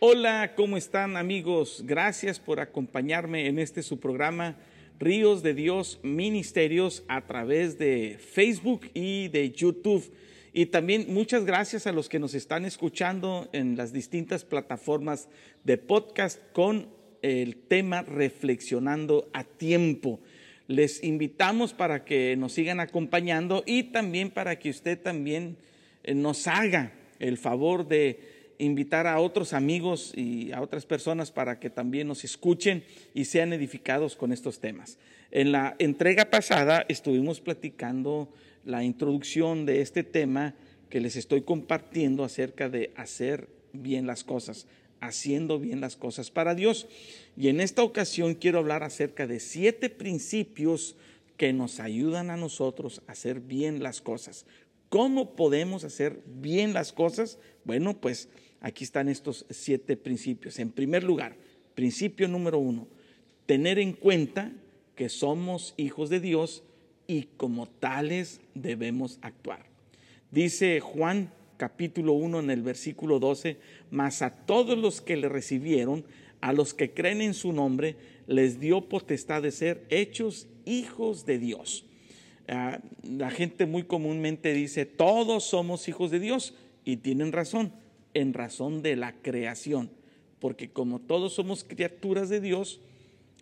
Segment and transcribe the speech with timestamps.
[0.00, 1.82] Hola, ¿cómo están amigos?
[1.84, 4.54] Gracias por acompañarme en este su programa
[5.00, 10.08] Ríos de Dios Ministerios a través de Facebook y de YouTube.
[10.52, 15.28] Y también muchas gracias a los que nos están escuchando en las distintas plataformas
[15.64, 16.86] de podcast con
[17.22, 20.20] el tema Reflexionando a tiempo.
[20.68, 25.56] Les invitamos para que nos sigan acompañando y también para que usted también
[26.04, 31.58] eh, nos haga el favor de invitar a otros amigos y a otras personas para
[31.58, 34.98] que también nos escuchen y sean edificados con estos temas.
[35.30, 38.32] En la entrega pasada estuvimos platicando
[38.64, 40.54] la introducción de este tema
[40.90, 44.66] que les estoy compartiendo acerca de hacer bien las cosas,
[45.00, 46.88] haciendo bien las cosas para Dios.
[47.36, 50.96] Y en esta ocasión quiero hablar acerca de siete principios
[51.36, 54.44] que nos ayudan a nosotros a hacer bien las cosas.
[54.88, 57.38] ¿Cómo podemos hacer bien las cosas?
[57.64, 58.28] Bueno, pues
[58.60, 60.58] Aquí están estos siete principios.
[60.58, 61.36] En primer lugar,
[61.74, 62.88] principio número uno,
[63.46, 64.52] tener en cuenta
[64.96, 66.64] que somos hijos de Dios
[67.06, 69.64] y como tales debemos actuar.
[70.30, 73.58] Dice Juan capítulo 1 en el versículo 12,
[73.90, 76.04] mas a todos los que le recibieron,
[76.40, 81.38] a los que creen en su nombre, les dio potestad de ser hechos hijos de
[81.38, 81.84] Dios.
[82.48, 87.72] Ah, la gente muy comúnmente dice, todos somos hijos de Dios y tienen razón
[88.20, 89.90] en razón de la creación,
[90.40, 92.80] porque como todos somos criaturas de Dios,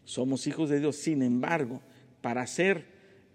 [0.04, 0.96] somos hijos de Dios.
[0.96, 1.80] Sin embargo,
[2.20, 2.84] para ser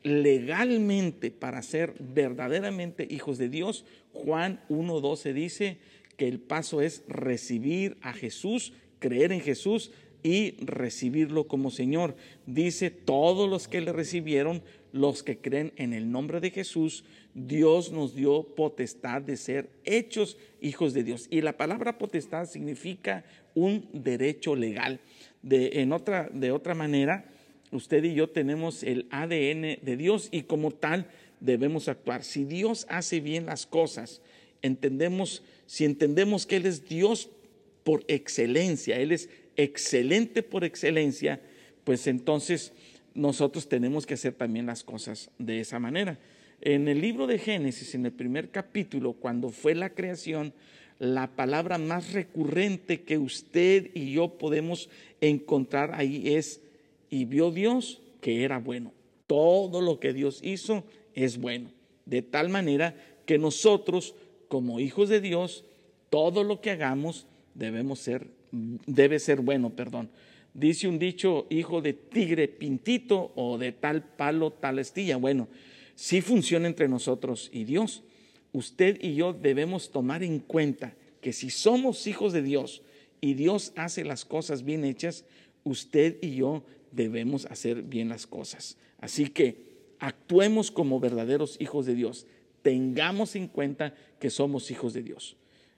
[0.03, 5.77] legalmente, para ser verdaderamente hijos de Dios, Juan 1.12 dice
[6.17, 9.91] que el paso es recibir a Jesús, creer en Jesús
[10.23, 12.15] y recibirlo como Señor.
[12.45, 14.61] Dice, todos los que le recibieron,
[14.91, 20.37] los que creen en el nombre de Jesús, Dios nos dio potestad de ser hechos
[20.59, 21.27] hijos de Dios.
[21.29, 23.23] Y la palabra potestad significa
[23.55, 24.99] un derecho legal.
[25.41, 27.25] De, en otra, de otra manera,
[27.71, 31.07] usted y yo tenemos el ADN de Dios y como tal
[31.39, 32.23] debemos actuar.
[32.23, 34.21] Si Dios hace bien las cosas,
[34.61, 37.29] entendemos, si entendemos que Él es Dios
[37.83, 41.41] por excelencia, Él es excelente por excelencia,
[41.83, 42.73] pues entonces
[43.13, 46.19] nosotros tenemos que hacer también las cosas de esa manera.
[46.61, 50.53] En el libro de Génesis, en el primer capítulo, cuando fue la creación,
[50.99, 54.87] la palabra más recurrente que usted y yo podemos
[55.21, 56.61] encontrar ahí es,
[57.09, 58.93] y vio Dios que era bueno.
[59.25, 60.83] Todo lo que Dios hizo
[61.15, 61.71] es bueno.
[62.05, 62.95] De tal manera
[63.25, 64.13] que nosotros,
[64.47, 65.65] como hijos de Dios,
[66.11, 70.11] todo lo que hagamos debemos ser, debe ser bueno, perdón.
[70.53, 75.17] Dice un dicho, hijo de tigre pintito o de tal palo, tal estilla.
[75.17, 75.47] Bueno,
[76.01, 78.01] sí funciona entre nosotros y Dios.
[78.53, 82.81] Usted y yo debemos tomar en cuenta que si somos hijos de Dios
[83.21, 85.25] y Dios hace las cosas bien hechas,
[85.63, 88.77] usted y yo debemos hacer bien las cosas.
[88.99, 89.57] Así que
[89.99, 92.25] actuemos como verdaderos hijos de Dios.
[92.63, 95.37] Tengamos en cuenta que somos hijos de Dios.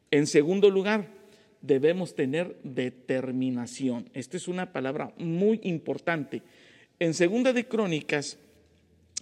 [0.10, 1.10] En segundo lugar,
[1.62, 4.10] debemos tener determinación.
[4.14, 6.44] Esta es una palabra muy importante.
[7.00, 8.38] En Segunda de Crónicas,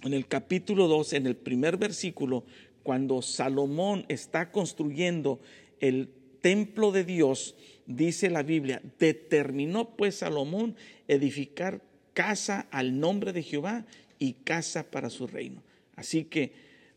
[0.04, 2.44] en el capítulo 2, en el primer versículo,
[2.84, 5.40] cuando Salomón está construyendo
[5.80, 6.10] el
[6.42, 10.76] templo de Dios, dice la Biblia, determinó pues Salomón
[11.08, 11.82] edificar
[12.14, 13.86] casa al nombre de Jehová
[14.20, 15.64] y casa para su reino.
[15.96, 16.54] Así que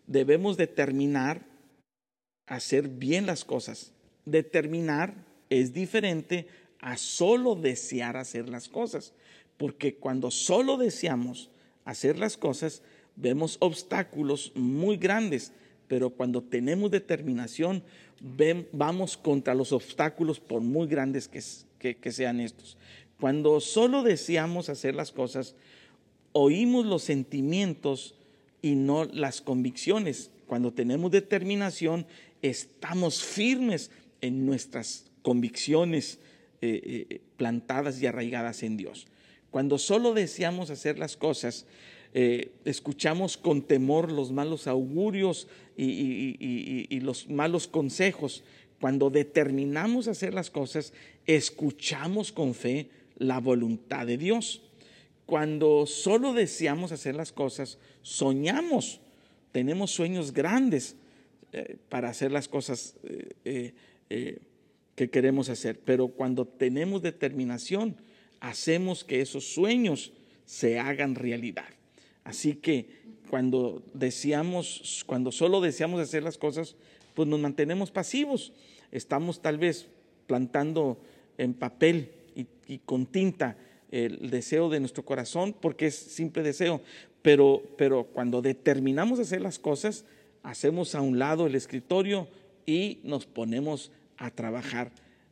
[0.06, 1.46] debemos determinar
[2.46, 3.92] hacer bien las cosas,
[4.24, 5.14] determinar
[5.50, 6.46] es diferente
[6.80, 9.14] a solo desear hacer las cosas,
[9.56, 11.50] porque cuando solo deseamos
[11.84, 12.82] hacer las cosas,
[13.16, 15.52] vemos obstáculos muy grandes,
[15.88, 17.82] pero cuando tenemos determinación,
[18.72, 21.28] vamos contra los obstáculos por muy grandes
[21.78, 22.76] que, que sean estos.
[23.20, 25.54] Cuando solo deseamos hacer las cosas,
[26.32, 28.14] oímos los sentimientos
[28.60, 30.30] y no las convicciones.
[30.46, 32.06] Cuando tenemos determinación,
[32.42, 33.90] estamos firmes
[34.20, 36.18] en nuestras convicciones
[36.60, 39.06] eh, eh, plantadas y arraigadas en Dios.
[39.50, 41.66] Cuando solo deseamos hacer las cosas,
[42.16, 48.44] eh, escuchamos con temor los malos augurios y, los malos consejos.
[48.80, 50.92] Cuando determinamos hacer las cosas,
[51.26, 52.88] escuchamos con fe
[53.18, 54.62] la voluntad de Dios.
[55.26, 59.00] Cuando solo deseamos hacer las cosas, soñamos,
[59.50, 60.94] tenemos sueños grandes
[61.52, 62.94] eh, para hacer las cosas
[63.44, 63.72] eh,
[64.94, 67.96] que queremos hacer, pero cuando tenemos determinación,
[68.38, 70.12] hacemos que esos sueños
[70.44, 71.64] se hagan realidad.
[72.24, 76.76] Así que cuando deseamos, cuando solo deseamos hacer las cosas,
[77.14, 78.52] pues nos mantenemos pasivos.
[78.90, 79.88] Estamos tal vez
[80.26, 80.98] plantando
[81.38, 82.12] en papel
[82.66, 83.56] y, con tinta
[83.90, 86.80] el deseo de nuestro corazón, porque es simple deseo,
[87.22, 90.04] pero, pero cuando determinamos hacer las cosas,
[90.42, 92.26] hacemos a un lado el escritorio
[92.66, 94.90] y nos ponemos a trabajar,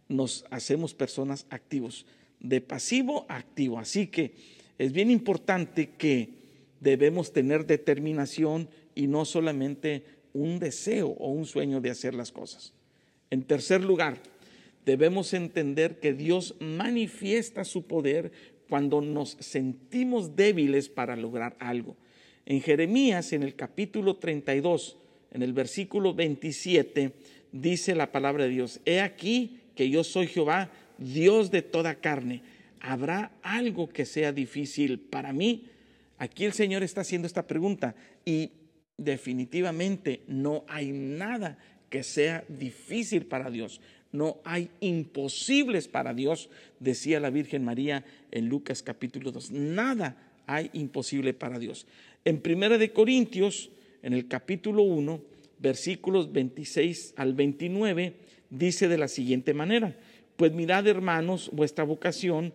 [0.08, 2.06] nos hacemos personas activos,
[2.40, 3.78] de pasivo a activo.
[3.78, 4.34] Así que
[4.78, 6.41] es bien importante que
[6.82, 12.72] debemos tener determinación y no solamente un deseo o un sueño de hacer las cosas.
[13.30, 14.18] En tercer lugar,
[14.84, 18.32] debemos entender que Dios manifiesta su poder
[18.68, 21.96] cuando nos sentimos débiles para lograr algo.
[22.46, 24.96] En Jeremías, en el capítulo 32,
[25.30, 27.12] en el versículo 27,
[27.52, 32.42] dice la palabra de Dios, he aquí que yo soy Jehová, Dios de toda carne.
[32.80, 35.66] ¿Habrá algo que sea difícil para mí?
[36.22, 38.52] Aquí el Señor está haciendo esta pregunta y
[38.96, 41.58] definitivamente no hay nada
[41.90, 43.80] que sea difícil para Dios.
[44.12, 46.48] No hay imposibles para Dios,
[46.78, 49.50] decía la Virgen María en Lucas capítulo 2.
[49.50, 50.16] Nada
[50.46, 51.88] hay imposible para Dios.
[52.24, 53.70] En Primera de Corintios,
[54.04, 55.20] en el capítulo 1,
[55.58, 58.14] versículos 26 al 29,
[58.48, 59.96] dice de la siguiente manera:
[60.36, 62.54] Pues mirad, hermanos, vuestra vocación,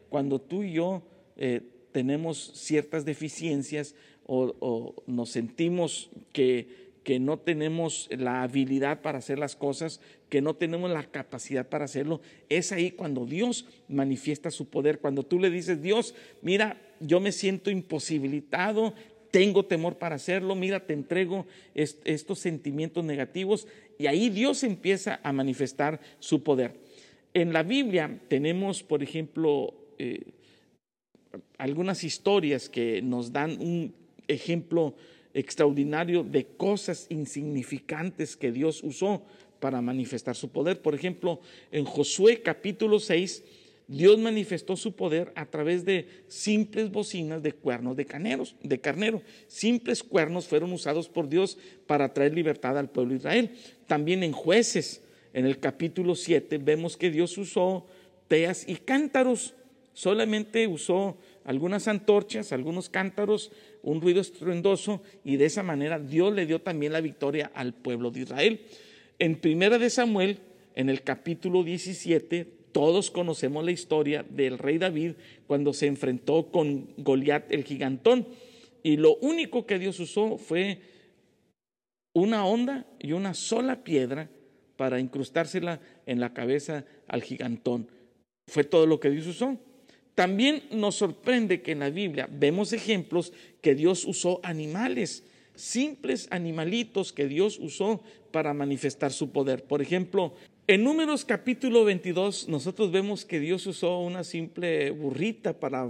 [0.11, 1.01] cuando tú y yo
[1.37, 1.61] eh,
[1.91, 3.95] tenemos ciertas deficiencias
[4.27, 10.55] o nos sentimos que que no tenemos la habilidad para hacer las cosas, que no
[10.55, 15.49] tenemos la capacidad para hacerlo, es ahí cuando Dios manifiesta su poder, cuando tú le
[15.49, 18.93] dices, Dios, mira, yo me siento imposibilitado,
[19.31, 23.67] tengo temor para hacerlo, mira, te entrego estos sentimientos negativos
[23.97, 26.75] y ahí Dios empieza a manifestar su poder.
[27.33, 30.33] En la Biblia tenemos, por ejemplo, eh,
[31.57, 33.93] algunas historias que nos dan un
[34.27, 34.95] ejemplo
[35.33, 39.23] extraordinario de cosas insignificantes que Dios usó
[39.59, 40.81] para manifestar su poder.
[40.81, 41.39] Por ejemplo,
[41.71, 43.43] en Josué capítulo 6,
[43.87, 49.21] Dios manifestó su poder a través de simples bocinas de cuernos de, caneros, de carnero.
[49.47, 53.51] Simples cuernos fueron usados por Dios para traer libertad al pueblo de Israel.
[53.85, 55.03] También en jueces,
[55.33, 57.85] en el capítulo 7, vemos que Dios usó
[58.27, 59.55] teas y cántaros.
[59.93, 63.51] Solamente usó algunas antorchas, algunos cántaros,
[63.83, 68.11] un ruido estruendoso y de esa manera Dios le dio también la victoria al pueblo
[68.11, 68.61] de Israel.
[69.19, 70.39] En Primera de Samuel,
[70.75, 75.13] en el capítulo 17, todos conocemos la historia del rey David
[75.45, 78.27] cuando se enfrentó con Goliat el gigantón
[78.83, 80.79] y lo único que Dios usó fue
[82.13, 84.29] una onda y una sola piedra
[84.77, 87.89] para incrustársela en la cabeza al gigantón.
[88.47, 89.57] Fue todo lo que Dios usó.
[90.15, 95.23] También nos sorprende que en la Biblia vemos ejemplos que Dios usó animales,
[95.55, 98.01] simples animalitos que Dios usó
[98.31, 99.63] para manifestar su poder.
[99.63, 100.33] Por ejemplo,
[100.67, 105.81] en Números capítulo 22 nosotros vemos que Dios usó una simple burrita para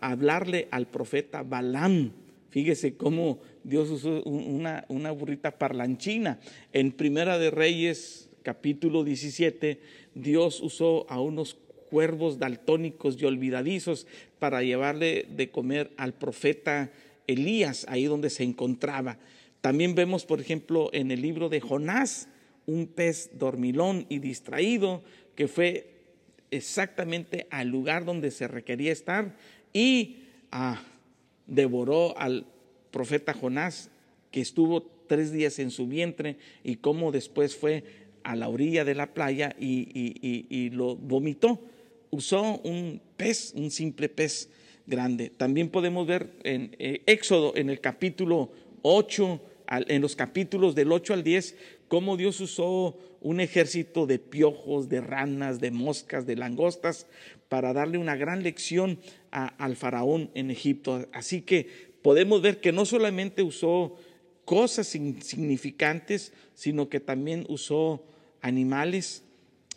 [0.00, 2.12] hablarle al profeta Balaam.
[2.50, 6.40] Fíjese cómo Dios usó una, una burrita parlanchina.
[6.72, 9.80] En Primera de Reyes capítulo 17
[10.14, 11.56] Dios usó a unos
[11.90, 14.06] cuervos daltónicos y olvidadizos
[14.38, 16.90] para llevarle de comer al profeta
[17.26, 19.18] Elías, ahí donde se encontraba.
[19.60, 22.28] También vemos, por ejemplo, en el libro de Jonás,
[22.66, 25.02] un pez dormilón y distraído
[25.34, 25.90] que fue
[26.50, 29.36] exactamente al lugar donde se requería estar
[29.72, 30.82] y ah,
[31.46, 32.46] devoró al
[32.90, 33.90] profeta Jonás,
[34.30, 37.84] que estuvo tres días en su vientre y cómo después fue
[38.22, 41.60] a la orilla de la playa y lo vomitó
[42.10, 44.50] usó un pez, un simple pez
[44.86, 45.30] grande.
[45.30, 48.50] También podemos ver en eh, Éxodo, en el capítulo
[48.82, 49.40] 8,
[49.86, 51.56] en los capítulos del 8 al 10,
[51.88, 57.06] cómo Dios usó un ejército de piojos, de ranas, de moscas, de langostas
[57.48, 58.98] para darle una gran lección
[59.30, 61.06] al faraón en Egipto.
[61.12, 61.68] Así que
[62.02, 63.96] podemos ver que no solamente usó
[64.44, 68.04] cosas insignificantes, sino que también usó
[68.40, 69.24] animales.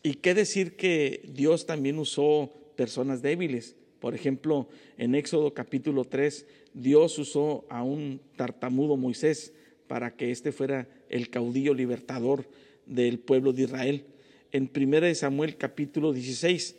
[0.06, 3.78] Y qué decir que Dios también usó personas débiles.
[4.02, 4.68] Por ejemplo,
[4.98, 9.54] en Éxodo capítulo 3, Dios usó a un tartamudo Moisés
[9.88, 12.46] para que éste fuera el caudillo libertador
[12.86, 14.06] del pueblo de Israel.
[14.52, 16.76] En 1 Samuel capítulo 16,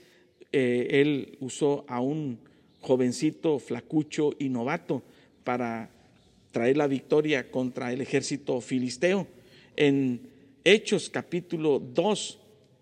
[0.53, 2.39] eh, él usó a un
[2.81, 5.03] jovencito flacucho y novato
[5.45, 5.91] para
[6.51, 9.27] traer la victoria contra el ejército filisteo.
[9.77, 10.29] En
[10.63, 12.39] Hechos capítulo 2,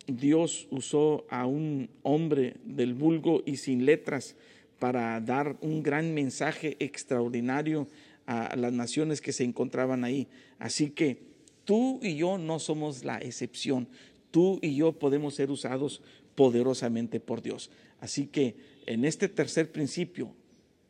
[0.07, 4.37] Dios usó a un hombre del vulgo y sin letras
[4.79, 7.89] para dar un gran mensaje extraordinario
[8.27, 10.29] a las naciones que se encontraban ahí.
[10.59, 11.19] Así que
[11.65, 13.89] tú y yo no somos la excepción.
[14.31, 16.03] Tú y yo podemos ser usados
[16.35, 17.71] poderosamente por Dios.
[18.01, 18.57] Así que
[18.87, 20.35] en este tercer principio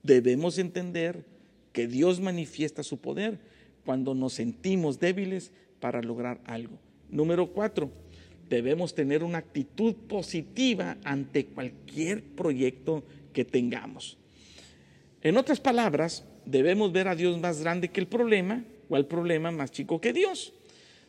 [0.03, 1.25] debemos entender
[1.73, 3.41] que Dios manifiesta su poder
[3.85, 6.79] cuando nos sentimos débiles para lograr algo.
[7.11, 7.91] Número cuatro,
[8.53, 14.19] debemos tener una actitud positiva ante cualquier proyecto que tengamos.
[15.23, 19.51] En otras palabras, debemos ver a Dios más grande que el problema o al problema
[19.51, 20.53] más chico que Dios.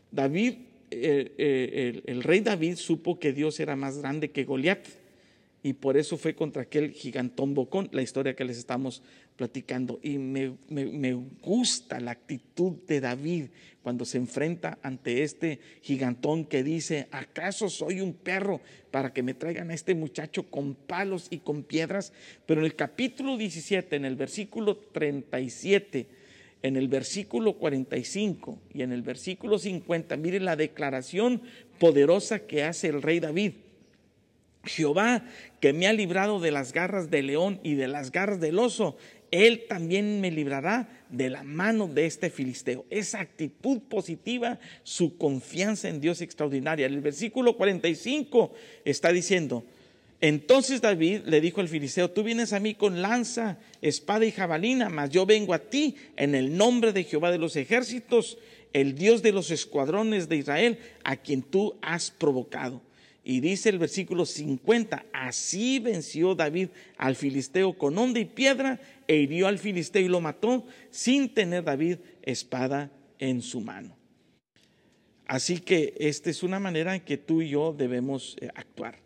[0.10, 0.54] David,
[0.90, 4.88] eh, eh, el, rey David supo que Dios era más grande que Goliat
[5.66, 9.02] y por eso fue contra aquel gigantón bocón, la historia que les estamos
[9.38, 9.98] platicando.
[10.04, 13.46] Y me, me, gusta la actitud de David
[13.82, 18.60] cuando se enfrenta ante este gigantón que dice, ¿acaso soy un perro
[18.92, 22.12] para que me traigan a este muchacho con palos y con piedras?
[22.46, 26.08] Pero en el capítulo 17, en el versículo 37,
[26.62, 31.42] en el versículo 45 y en el versículo 50, miren la declaración
[31.80, 33.54] poderosa que hace el rey David.
[34.66, 35.26] Jehová,
[35.60, 38.98] que me ha librado de las garras del león y de las garras del oso,
[39.32, 42.86] él también me librará de la mano de este filisteo.
[42.90, 46.86] Esa actitud positiva, su confianza en Dios extraordinaria.
[46.86, 48.54] El versículo 45
[48.86, 49.66] está diciendo,
[50.22, 54.88] entonces David le dijo al filisteo, tú vienes a mí con lanza, espada y jabalina,
[54.88, 58.38] mas yo vengo a ti en el nombre de Jehová de los ejércitos,
[58.72, 62.82] el Dios de los escuadrones de Israel, a quien tú has provocado.
[63.24, 69.16] Y dice el versículo 50, así venció David al filisteo con onda y piedra e
[69.16, 73.96] hirió al filisteo y lo mató sin tener David espada en su mano.
[75.26, 79.00] Así que esta es una manera en que tú y yo debemos eh, actuar,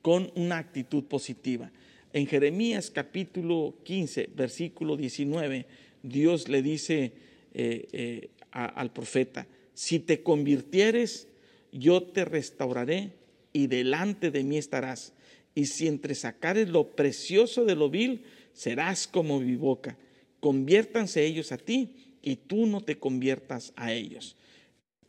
[0.00, 1.70] con una actitud positiva.
[2.14, 5.66] En Jeremías capítulo 15, versículo 19,
[6.02, 7.12] Dios le dice
[7.52, 11.28] eh, eh, al profeta, si te convirtieres,
[11.70, 13.12] yo te restauraré
[13.58, 15.12] y delante de mí estarás.
[15.52, 18.22] Y si entre sacares lo precioso de lo vil,
[18.52, 19.98] serás como mi boca.
[20.38, 24.36] Conviértanse ellos a ti y tú no te conviertas a ellos.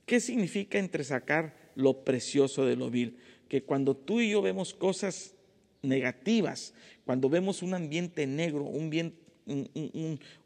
[0.07, 3.17] ¿Qué significa entresacar lo precioso de lo vil?
[3.49, 5.35] Que cuando tú y yo vemos cosas
[5.83, 6.73] negativas,
[7.05, 9.13] cuando vemos un ambiente negro, un,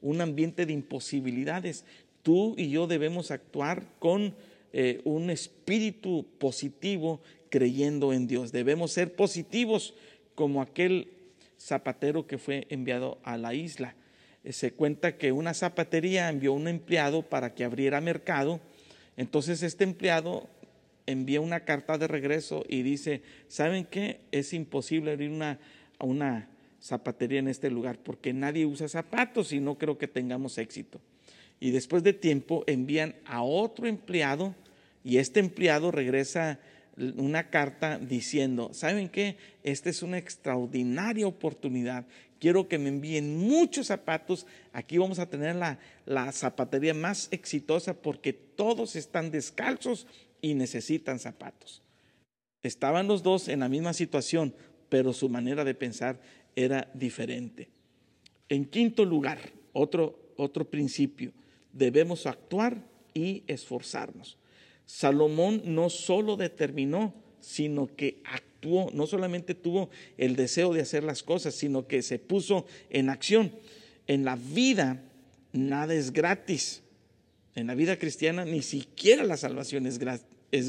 [0.02, 1.86] un ambiente de imposibilidades,
[2.22, 4.36] tú y yo debemos actuar con
[4.74, 8.52] eh, un espíritu positivo creyendo en Dios.
[8.52, 9.94] Debemos ser positivos
[10.34, 11.12] como aquel
[11.60, 13.96] zapatero que fue enviado a la isla.
[14.44, 18.60] Eh, se cuenta que una zapatería envió un empleado para que abriera mercado.
[19.16, 20.50] Entonces este empleado
[21.06, 24.22] envía una carta de regreso y dice, ¿saben qué?
[24.32, 25.60] Es imposible abrir una,
[26.00, 26.50] una
[26.82, 31.00] zapatería en este lugar porque nadie usa zapatos y no creo que tengamos éxito.
[31.60, 34.56] Y después de tiempo envían a otro empleado
[35.04, 36.60] y este empleado regresa
[37.18, 39.38] una carta diciendo, ¿saben qué?
[39.64, 42.06] Esta es una extraordinaria oportunidad.
[42.40, 44.46] Quiero que me envíen muchos zapatos.
[44.74, 50.08] Aquí vamos a tener la, la zapatería más exitosa porque todos están descalzos
[50.42, 51.82] y necesitan zapatos.
[52.62, 54.54] Estaban los dos en la misma situación,
[54.90, 56.20] pero su manera de pensar
[56.56, 57.70] era diferente.
[58.50, 59.40] En quinto lugar,
[59.74, 61.34] otro, otro principio,
[61.72, 62.78] debemos actuar
[63.14, 64.38] y esforzarnos.
[64.86, 71.24] Salomón no solo determinó, sino que actuó, no solamente tuvo el deseo de hacer las
[71.24, 73.52] cosas, sino que se puso en acción.
[74.08, 75.04] En la vida
[75.52, 76.84] nada es gratis.
[77.56, 80.00] En la vida cristiana ni siquiera la salvación es,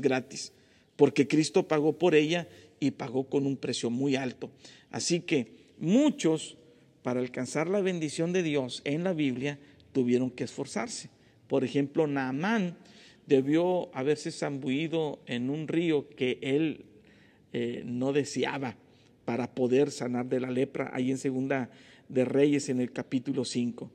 [0.00, 0.52] gratis,
[0.96, 2.46] porque Cristo pagó por ella
[2.78, 4.50] y pagó con un precio muy alto.
[4.90, 6.58] Así que muchos,
[7.02, 9.58] para alcanzar la bendición de Dios en la Biblia,
[9.92, 11.08] tuvieron que esforzarse.
[11.48, 12.76] Por ejemplo, Naamán
[13.26, 16.84] debió haberse zambuido en un río que él
[17.52, 18.76] eh, no deseaba,
[19.24, 21.70] para poder sanar de la lepra, ahí en segunda
[22.08, 23.90] de Reyes en el capítulo 5.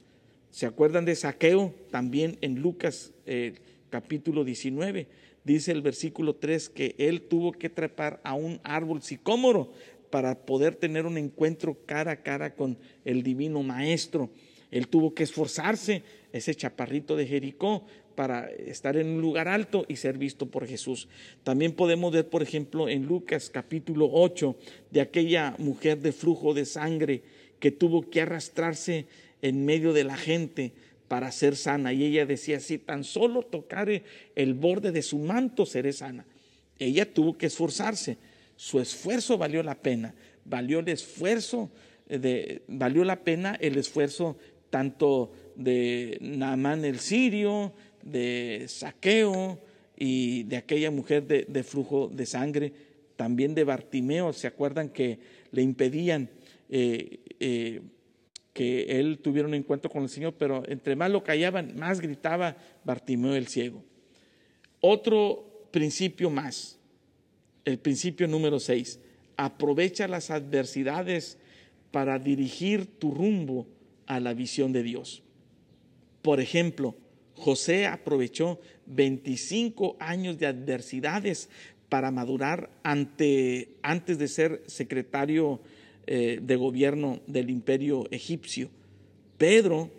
[0.50, 1.74] ¿Se acuerdan de Saqueo?
[1.92, 3.54] También en Lucas eh,
[3.90, 5.08] capítulo 19
[5.44, 9.72] dice el versículo 3 que él tuvo que trepar a un árbol sicómoro
[10.10, 14.30] para poder tener un encuentro cara a cara con el divino maestro.
[14.72, 17.86] Él tuvo que esforzarse, ese chaparrito de Jericó,
[18.16, 21.08] para estar en un lugar alto y ser visto por Jesús.
[21.44, 24.58] También podemos ver, por ejemplo, en Lucas capítulo 8,
[24.92, 27.22] de aquella mujer de flujo de sangre
[27.60, 29.06] que tuvo que arrastrarse
[29.42, 30.74] en medio de la gente
[31.08, 31.94] para ser sana.
[31.94, 34.04] Y ella decía, si tan solo tocare
[34.36, 36.26] el borde de su manto, seré sana.
[36.78, 38.18] Ella tuvo que esforzarse.
[38.56, 40.14] Su esfuerzo valió la pena.
[40.46, 41.70] Valió el esfuerzo,
[42.08, 44.38] de, valió la pena el esfuerzo
[44.70, 47.74] tanto de Naamán el sirio,
[48.04, 49.60] de Saqueo
[49.98, 52.74] y de aquella mujer de, flujo de sangre,
[53.16, 55.20] también de Bartimeo, ¿se acuerdan que
[55.52, 56.30] le impedían
[56.70, 57.82] eh, eh,
[58.54, 60.36] que él tuviera un encuentro con el Señor?
[60.38, 63.84] Pero entre más lo callaban, más gritaba Bartimeo el ciego.
[64.80, 66.80] Otro principio más,
[67.66, 69.00] el principio número 6,
[69.36, 71.38] aprovecha las adversidades
[71.92, 73.68] para dirigir tu rumbo
[74.10, 75.24] a la visión de Dios.
[76.22, 76.96] Por ejemplo,
[77.36, 81.48] José aprovechó 25 años de adversidades
[81.88, 85.62] para madurar ante, antes de ser secretario
[86.06, 88.70] eh, de gobierno del imperio egipcio.
[89.38, 89.89] Pedro,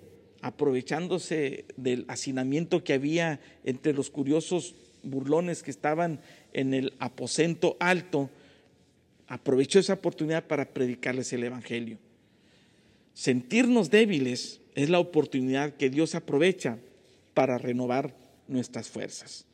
[0.42, 6.20] aprovechándose del hacinamiento que había entre los curiosos burlones que estaban
[6.52, 8.28] en el aposento alto,
[9.28, 11.98] aprovechó esa oportunidad para predicarles el Evangelio.
[13.14, 16.78] Sentirnos débiles es la oportunidad que Dios aprovecha
[17.34, 18.16] para renovar
[18.48, 19.46] nuestras fuerzas.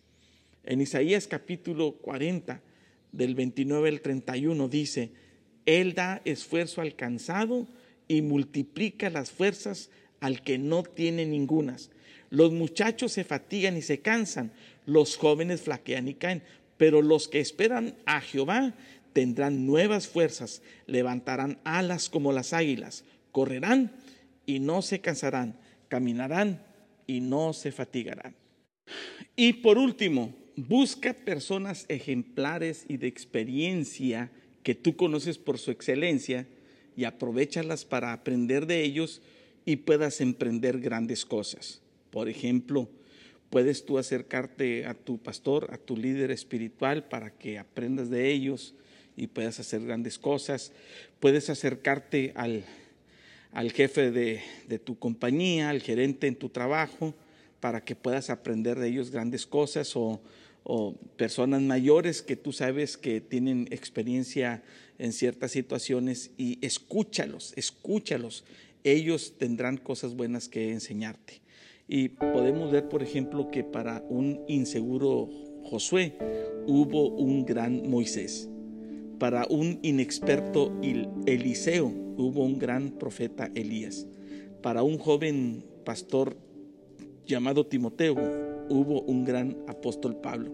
[0.64, 2.60] En Isaías capítulo 40,
[3.12, 5.10] del 29 al 31, dice,
[5.64, 7.66] Él da esfuerzo al cansado
[8.08, 11.90] y multiplica las fuerzas al que no tiene ningunas.
[12.30, 14.52] Los muchachos se fatigan y se cansan,
[14.84, 16.42] los jóvenes flaquean y caen,
[16.76, 18.74] pero los que esperan a Jehová
[19.12, 23.04] tendrán nuevas fuerzas, levantarán alas como las águilas,
[23.36, 23.92] correrán
[24.46, 26.64] y no se cansarán, caminarán
[27.06, 28.34] y no se fatigarán.
[29.36, 34.30] Y por último, busca personas ejemplares y de experiencia
[34.62, 36.46] que tú conoces por su excelencia
[36.96, 39.20] y aprovechalas para aprender de ellos
[39.66, 41.82] y puedas emprender grandes cosas.
[42.08, 42.88] Por ejemplo,
[43.50, 48.74] puedes tú acercarte a tu pastor, a tu líder espiritual para que aprendas de ellos
[49.14, 50.72] y puedas hacer grandes cosas.
[51.20, 52.64] Puedes acercarte al
[53.56, 57.14] al jefe de, tu compañía, al gerente en tu trabajo,
[57.58, 60.20] para que puedas aprender de ellos grandes cosas o,
[61.16, 64.62] personas mayores que tú sabes que tienen experiencia
[64.98, 68.44] en ciertas situaciones y escúchalos, escúchalos.
[68.84, 71.40] Ellos tendrán cosas buenas que enseñarte.
[71.88, 75.30] Y podemos ver, por ejemplo, que para un inseguro
[75.62, 76.18] Josué
[76.66, 78.50] hubo un gran Moisés.
[79.18, 80.72] Para un inexperto
[81.26, 81.86] Eliseo
[82.18, 84.06] hubo un gran profeta Elías.
[84.62, 86.36] Para un joven pastor
[87.24, 88.14] llamado Timoteo
[88.68, 90.52] hubo un gran apóstol Pablo.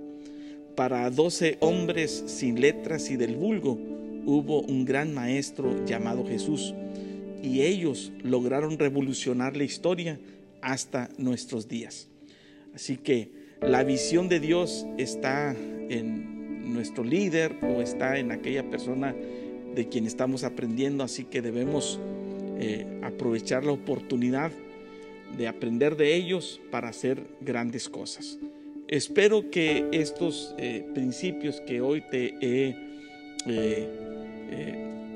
[0.77, 3.79] Para doce hombres sin letras y del vulgo
[4.27, 6.73] hubo un gran maestro llamado Jesús.
[7.43, 10.21] Y ellos lograron revolucionar la historia
[10.61, 12.09] hasta nuestros días.
[12.75, 15.57] Así que la visión de Dios está
[15.89, 16.42] en
[16.73, 19.15] nuestro líder o está en aquella persona
[19.75, 21.99] de quien estamos aprendiendo, así que debemos
[22.59, 24.53] eh, aprovechar la oportunidad
[25.37, 28.39] de aprender de ellos para hacer grandes cosas.
[28.89, 32.77] Espero que estos eh, principios que hoy te he
[33.47, 33.89] eh,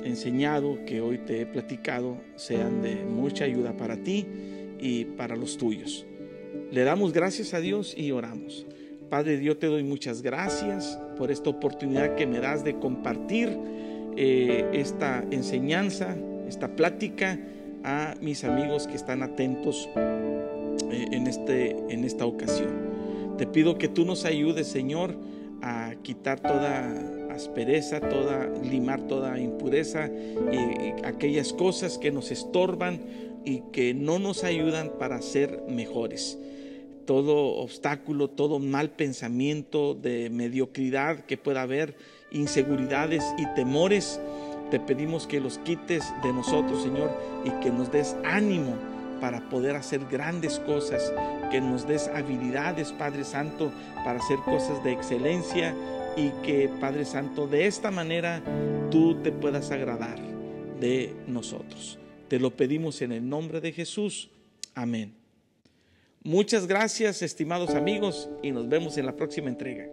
[0.03, 4.27] enseñado, que hoy te he platicado, sean de mucha ayuda para ti
[4.81, 6.07] y para los tuyos.
[6.71, 8.66] Le damos gracias a Dios y oramos.
[9.09, 13.57] Padre Dios, te doy muchas gracias por esta oportunidad que me das de compartir
[14.16, 16.16] eh, esta enseñanza,
[16.49, 17.38] esta plática
[17.85, 22.71] a mis amigos que están atentos eh, en, este, en esta ocasión.
[23.38, 25.14] Te pido que tú nos ayudes, Señor,
[25.62, 30.11] a quitar toda aspereza, toda, limar toda impureza
[30.53, 33.01] y aquellas cosas que nos estorban
[33.45, 36.38] y que no nos ayudan para ser mejores
[37.07, 41.97] todo obstáculo, todo mal pensamiento de mediocridad que pueda haber,
[42.31, 44.21] inseguridades y temores,
[44.71, 47.11] te pedimos que los quites de nosotros, Señor,
[47.45, 48.77] y que nos des ánimo
[49.21, 51.12] para poder hacer grandes cosas,
[51.51, 53.73] que nos des habilidades, Padre Santo,
[54.05, 55.75] para hacer cosas de excelencia
[56.16, 58.42] y que Padre Santo de esta manera
[58.90, 60.19] tú te puedas agradar
[60.81, 61.99] de nosotros.
[62.29, 64.31] Te lo pedimos en el nombre de Jesús.
[64.75, 65.26] Amén.
[66.22, 69.87] Muchas gracias, estimados amigos, y nos vemos en la próxima entrega.